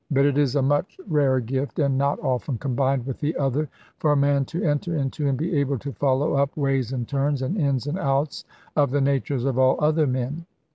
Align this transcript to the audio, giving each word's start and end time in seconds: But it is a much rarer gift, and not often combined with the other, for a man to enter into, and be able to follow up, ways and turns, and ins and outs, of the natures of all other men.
But 0.09 0.25
it 0.25 0.35
is 0.35 0.55
a 0.55 0.63
much 0.63 0.97
rarer 1.07 1.39
gift, 1.39 1.77
and 1.77 1.95
not 1.95 2.19
often 2.23 2.57
combined 2.57 3.05
with 3.05 3.19
the 3.19 3.37
other, 3.37 3.69
for 3.99 4.11
a 4.11 4.17
man 4.17 4.45
to 4.45 4.63
enter 4.63 4.95
into, 4.95 5.27
and 5.27 5.37
be 5.37 5.55
able 5.59 5.77
to 5.77 5.93
follow 5.93 6.33
up, 6.33 6.57
ways 6.57 6.91
and 6.91 7.07
turns, 7.07 7.43
and 7.43 7.55
ins 7.55 7.85
and 7.85 7.99
outs, 7.99 8.43
of 8.75 8.89
the 8.89 8.99
natures 8.99 9.45
of 9.45 9.59
all 9.59 9.77
other 9.79 10.07
men. 10.07 10.47